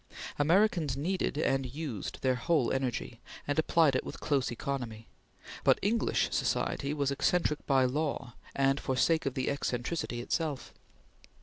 Americans 0.39 0.97
needed 0.97 1.37
and 1.37 1.75
used 1.75 2.23
their 2.23 2.33
whole 2.33 2.73
energy, 2.73 3.19
and 3.47 3.59
applied 3.59 3.95
it 3.95 4.03
with 4.03 4.19
close 4.19 4.49
economy; 4.51 5.05
but 5.63 5.77
English 5.83 6.29
society 6.31 6.91
was 6.91 7.11
eccentric 7.11 7.63
by 7.67 7.85
law 7.85 8.33
and 8.55 8.79
for 8.79 8.95
sake 8.97 9.27
of 9.27 9.35
the 9.35 9.47
eccentricity 9.47 10.19
itself. 10.19 10.73